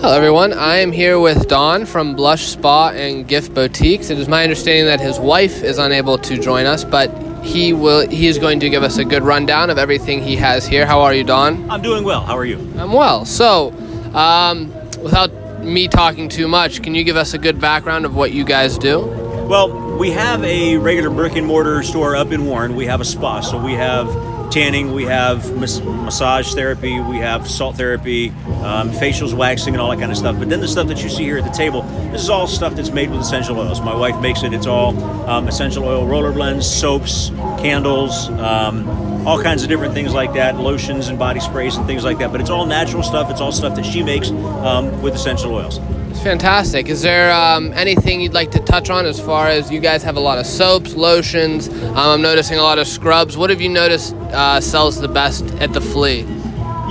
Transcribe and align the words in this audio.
Hello, 0.00 0.16
everyone. 0.16 0.52
I 0.52 0.76
am 0.76 0.92
here 0.92 1.18
with 1.18 1.48
Don 1.48 1.84
from 1.84 2.14
Blush 2.14 2.46
Spa 2.46 2.90
and 2.90 3.26
Gift 3.26 3.52
Boutiques. 3.52 4.10
It 4.10 4.18
is 4.20 4.28
my 4.28 4.44
understanding 4.44 4.84
that 4.84 5.00
his 5.00 5.18
wife 5.18 5.64
is 5.64 5.78
unable 5.78 6.16
to 6.18 6.38
join 6.38 6.66
us, 6.66 6.84
but 6.84 7.10
he 7.44 7.72
will. 7.72 8.08
He 8.08 8.28
is 8.28 8.38
going 8.38 8.60
to 8.60 8.70
give 8.70 8.84
us 8.84 8.98
a 8.98 9.04
good 9.04 9.24
rundown 9.24 9.70
of 9.70 9.76
everything 9.76 10.22
he 10.22 10.36
has 10.36 10.68
here. 10.68 10.86
How 10.86 11.00
are 11.00 11.12
you, 11.12 11.24
Don? 11.24 11.68
I'm 11.68 11.82
doing 11.82 12.04
well. 12.04 12.20
How 12.20 12.38
are 12.38 12.44
you? 12.44 12.58
I'm 12.78 12.92
well. 12.92 13.24
So, 13.24 13.72
um, 14.14 14.72
without 15.02 15.32
me 15.64 15.88
talking 15.88 16.28
too 16.28 16.46
much, 16.46 16.80
can 16.80 16.94
you 16.94 17.02
give 17.02 17.16
us 17.16 17.34
a 17.34 17.38
good 17.38 17.60
background 17.60 18.04
of 18.04 18.14
what 18.14 18.30
you 18.30 18.44
guys 18.44 18.78
do? 18.78 19.00
Well, 19.48 19.98
we 19.98 20.12
have 20.12 20.44
a 20.44 20.76
regular 20.76 21.10
brick 21.10 21.34
and 21.34 21.44
mortar 21.44 21.82
store 21.82 22.14
up 22.14 22.30
in 22.30 22.46
Warren. 22.46 22.76
We 22.76 22.86
have 22.86 23.00
a 23.00 23.04
spa, 23.04 23.40
so 23.40 23.60
we 23.60 23.72
have 23.72 24.06
tanning, 24.50 24.92
we 24.92 25.04
have 25.04 25.56
mas- 25.56 25.80
massage 25.82 26.54
therapy, 26.54 27.00
we 27.00 27.18
have 27.18 27.48
salt 27.48 27.76
therapy, 27.76 28.30
um, 28.62 28.90
facials, 28.90 29.34
waxing, 29.34 29.74
and 29.74 29.80
all 29.80 29.90
that 29.90 29.98
kind 29.98 30.10
of 30.10 30.18
stuff. 30.18 30.38
But 30.38 30.48
then 30.48 30.60
the 30.60 30.68
stuff 30.68 30.88
that 30.88 31.02
you 31.02 31.08
see 31.08 31.24
here 31.24 31.38
at 31.38 31.44
the 31.44 31.50
table, 31.50 31.82
this 32.12 32.22
is 32.22 32.30
all 32.30 32.46
stuff 32.46 32.74
that's 32.74 32.90
made 32.90 33.10
with 33.10 33.20
essential 33.20 33.58
oils. 33.58 33.80
My 33.80 33.94
wife 33.94 34.20
makes 34.20 34.42
it. 34.42 34.52
It's 34.52 34.66
all 34.66 34.98
um, 35.28 35.48
essential 35.48 35.84
oil 35.84 36.06
roller 36.06 36.32
blends, 36.32 36.66
soaps, 36.66 37.30
candles, 37.58 38.28
um, 38.30 38.88
all 39.26 39.42
kinds 39.42 39.62
of 39.62 39.68
different 39.68 39.94
things 39.94 40.14
like 40.14 40.32
that, 40.34 40.56
lotions 40.56 41.08
and 41.08 41.18
body 41.18 41.40
sprays 41.40 41.76
and 41.76 41.86
things 41.86 42.04
like 42.04 42.18
that. 42.18 42.32
But 42.32 42.40
it's 42.40 42.50
all 42.50 42.66
natural 42.66 43.02
stuff. 43.02 43.30
It's 43.30 43.40
all 43.40 43.52
stuff 43.52 43.76
that 43.76 43.84
she 43.84 44.02
makes 44.02 44.30
um, 44.30 45.02
with 45.02 45.14
essential 45.14 45.54
oils. 45.54 45.78
It's 46.18 46.24
fantastic. 46.24 46.88
Is 46.88 47.02
there 47.02 47.32
um, 47.32 47.72
anything 47.74 48.20
you'd 48.20 48.34
like 48.34 48.50
to 48.50 48.58
touch 48.58 48.90
on 48.90 49.06
as 49.06 49.20
far 49.20 49.46
as 49.46 49.70
you 49.70 49.78
guys 49.78 50.02
have 50.02 50.16
a 50.16 50.20
lot 50.20 50.36
of 50.36 50.46
soaps, 50.46 50.96
lotions? 50.96 51.68
Um, 51.68 51.96
I'm 51.96 52.22
noticing 52.22 52.58
a 52.58 52.62
lot 52.62 52.80
of 52.80 52.88
scrubs. 52.88 53.36
What 53.36 53.50
have 53.50 53.60
you 53.60 53.68
noticed 53.68 54.16
uh, 54.32 54.60
sells 54.60 55.00
the 55.00 55.06
best 55.06 55.44
at 55.60 55.72
the 55.72 55.80
flea? 55.80 56.22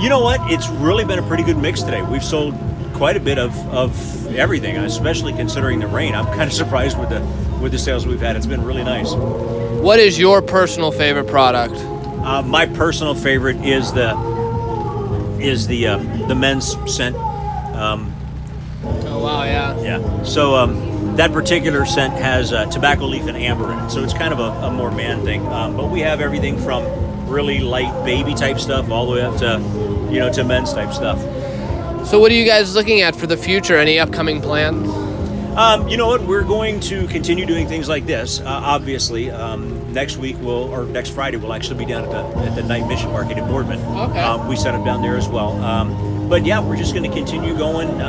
You 0.00 0.08
know 0.08 0.20
what? 0.20 0.40
It's 0.50 0.70
really 0.70 1.04
been 1.04 1.18
a 1.18 1.22
pretty 1.22 1.42
good 1.42 1.58
mix 1.58 1.82
today. 1.82 2.00
We've 2.00 2.24
sold 2.24 2.54
quite 2.94 3.18
a 3.18 3.20
bit 3.20 3.36
of, 3.36 3.54
of 3.68 4.34
everything, 4.34 4.78
especially 4.78 5.34
considering 5.34 5.78
the 5.78 5.88
rain. 5.88 6.14
I'm 6.14 6.24
kind 6.34 6.44
of 6.44 6.54
surprised 6.54 6.98
with 6.98 7.10
the 7.10 7.20
with 7.60 7.72
the 7.72 7.78
sales 7.78 8.06
we've 8.06 8.22
had. 8.22 8.34
It's 8.34 8.46
been 8.46 8.64
really 8.64 8.82
nice. 8.82 9.12
What 9.12 9.98
is 9.98 10.18
your 10.18 10.40
personal 10.40 10.90
favorite 10.90 11.26
product? 11.26 11.74
Uh, 11.74 12.42
my 12.44 12.64
personal 12.64 13.14
favorite 13.14 13.58
is 13.58 13.92
the 13.92 14.16
is 15.38 15.66
the 15.66 15.86
uh, 15.86 15.98
the 16.28 16.34
men's 16.34 16.78
scent. 16.90 17.14
Um, 17.76 18.14
Oh 19.18 19.24
wow, 19.24 19.42
yeah. 19.42 19.80
yeah. 19.80 20.22
So 20.22 20.54
um, 20.54 21.16
that 21.16 21.32
particular 21.32 21.84
scent 21.84 22.14
has 22.14 22.52
uh, 22.52 22.66
tobacco 22.66 23.06
leaf 23.06 23.26
and 23.26 23.36
amber 23.36 23.72
in 23.72 23.78
it. 23.80 23.90
So 23.90 24.04
it's 24.04 24.12
kind 24.12 24.32
of 24.32 24.38
a, 24.38 24.66
a 24.66 24.70
more 24.70 24.92
man 24.92 25.24
thing. 25.24 25.44
Um, 25.48 25.76
but 25.76 25.90
we 25.90 26.00
have 26.00 26.20
everything 26.20 26.56
from 26.58 26.84
really 27.26 27.58
light 27.58 28.04
baby 28.04 28.34
type 28.34 28.60
stuff 28.60 28.90
all 28.90 29.06
the 29.06 29.12
way 29.12 29.22
up 29.22 29.36
to 29.38 29.58
you 30.12 30.20
know 30.20 30.32
to 30.32 30.44
men's 30.44 30.72
type 30.72 30.92
stuff. 30.92 31.18
So 32.06 32.20
what 32.20 32.30
are 32.30 32.36
you 32.36 32.46
guys 32.46 32.74
looking 32.76 33.00
at 33.00 33.16
for 33.16 33.26
the 33.26 33.36
future? 33.36 33.76
Any 33.76 33.98
upcoming 33.98 34.40
plans? 34.40 34.88
Um, 35.58 35.88
you 35.88 35.96
know 35.96 36.06
what? 36.06 36.22
We're 36.22 36.44
going 36.44 36.78
to 36.82 37.08
continue 37.08 37.44
doing 37.44 37.66
things 37.66 37.88
like 37.88 38.06
this. 38.06 38.38
Uh, 38.38 38.44
obviously, 38.46 39.32
um, 39.32 39.92
next 39.92 40.16
week 40.16 40.36
we'll, 40.38 40.72
or 40.72 40.84
next 40.84 41.10
Friday, 41.10 41.36
we'll 41.36 41.52
actually 41.52 41.84
be 41.84 41.86
down 41.86 42.04
at 42.04 42.10
the 42.12 42.46
at 42.46 42.54
the 42.54 42.62
night 42.62 42.86
mission 42.86 43.10
market 43.10 43.36
in 43.36 43.48
Boardman. 43.48 43.80
Okay. 43.80 44.20
Um, 44.20 44.46
we 44.46 44.54
set 44.54 44.76
up 44.76 44.84
down 44.84 45.02
there 45.02 45.16
as 45.16 45.28
well. 45.28 45.60
Um, 45.64 46.28
but 46.28 46.46
yeah, 46.46 46.60
we're 46.60 46.76
just 46.76 46.94
going 46.94 47.10
to 47.10 47.16
continue 47.16 47.56
going. 47.56 48.00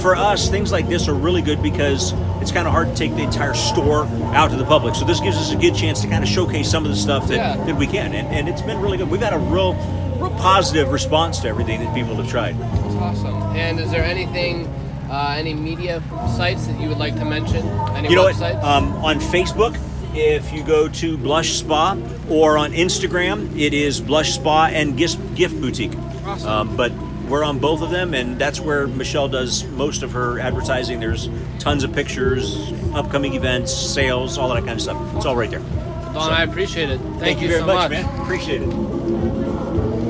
For 0.00 0.16
us, 0.16 0.48
things 0.48 0.72
like 0.72 0.88
this 0.88 1.08
are 1.08 1.14
really 1.14 1.42
good 1.42 1.62
because 1.62 2.12
it's 2.40 2.50
kind 2.50 2.66
of 2.66 2.72
hard 2.72 2.88
to 2.88 2.94
take 2.94 3.14
the 3.14 3.22
entire 3.22 3.52
store 3.54 4.04
out 4.34 4.50
to 4.50 4.56
the 4.56 4.64
public. 4.64 4.94
So 4.94 5.04
this 5.04 5.20
gives 5.20 5.36
us 5.36 5.52
a 5.52 5.56
good 5.56 5.74
chance 5.74 6.00
to 6.00 6.08
kind 6.08 6.24
of 6.24 6.30
showcase 6.30 6.70
some 6.70 6.84
of 6.84 6.90
the 6.90 6.96
stuff 6.96 7.28
that, 7.28 7.36
Yeah. 7.36 7.64
that 7.66 7.76
we 7.76 7.86
can, 7.86 8.14
and, 8.14 8.26
and 8.28 8.48
it's 8.48 8.62
been 8.62 8.80
really 8.80 8.96
good. 8.96 9.10
We've 9.10 9.20
had 9.20 9.34
a 9.34 9.38
real, 9.38 9.74
real 10.18 10.30
positive 10.38 10.90
response 10.90 11.38
to 11.40 11.48
everything 11.48 11.80
that 11.84 11.94
people 11.94 12.14
have 12.16 12.28
tried. 12.30 12.58
That's 12.58 12.94
awesome. 12.94 13.34
And 13.54 13.78
is 13.78 13.90
there 13.90 14.04
anything, 14.04 14.66
uh, 15.10 15.34
any 15.36 15.52
media 15.52 16.02
sites 16.34 16.66
that 16.66 16.80
you 16.80 16.88
would 16.88 16.98
like 16.98 17.16
to 17.16 17.24
mention? 17.26 17.66
Any 17.94 18.08
you 18.08 18.16
know 18.16 18.22
what? 18.24 18.40
Um, 18.64 18.92
on 19.04 19.20
Facebook, 19.20 19.76
if 20.14 20.50
you 20.50 20.62
go 20.64 20.88
to 20.88 21.18
Blush 21.18 21.50
Spa, 21.58 21.96
or 22.30 22.56
on 22.56 22.72
Instagram, 22.72 23.54
it 23.60 23.74
is 23.74 24.00
Blush 24.00 24.32
Spa 24.32 24.66
and 24.72 24.96
Gift, 24.96 25.18
Gift 25.34 25.60
Boutique. 25.60 25.92
Awesome. 26.24 26.48
Um, 26.48 26.76
but 26.76 26.90
we're 27.30 27.44
on 27.44 27.58
both 27.58 27.80
of 27.80 27.90
them, 27.90 28.12
and 28.12 28.38
that's 28.38 28.60
where 28.60 28.86
Michelle 28.86 29.28
does 29.28 29.64
most 29.68 30.02
of 30.02 30.12
her 30.12 30.38
advertising. 30.40 31.00
There's 31.00 31.28
tons 31.58 31.84
of 31.84 31.92
pictures, 31.92 32.72
upcoming 32.92 33.34
events, 33.34 33.72
sales, 33.72 34.36
all 34.36 34.48
that 34.50 34.60
kind 34.64 34.72
of 34.72 34.80
stuff. 34.82 35.16
It's 35.16 35.24
all 35.26 35.36
right 35.36 35.50
there. 35.50 35.60
Don, 35.60 36.32
I 36.32 36.42
appreciate 36.42 36.90
it. 36.90 36.98
Thank, 36.98 37.20
Thank 37.20 37.40
you, 37.40 37.44
you 37.44 37.48
very 37.54 37.60
so 37.60 37.66
much, 37.66 37.90
much. 37.90 38.02
man. 38.02 38.20
Appreciate 38.22 38.62
it. 38.62 40.09